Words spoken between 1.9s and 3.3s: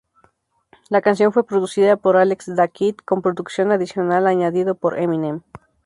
por Alex da Kid con